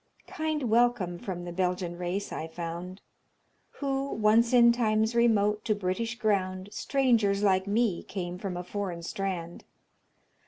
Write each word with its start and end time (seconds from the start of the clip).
Kind 0.25 0.63
welcome 0.63 1.19
from 1.19 1.45
the 1.45 1.51
Belgian 1.51 1.95
race 1.95 2.31
I 2.31 2.47
found, 2.47 3.01
Who, 3.73 4.09
once 4.09 4.51
in 4.51 4.71
times 4.71 5.13
remote, 5.13 5.63
to 5.65 5.75
British 5.75 6.17
ground 6.17 6.69
Strangers 6.71 7.43
like 7.43 7.67
me 7.67 8.01
came 8.01 8.39
from 8.39 8.57
a 8.57 8.63
foreign 8.63 9.03
strand. 9.03 9.63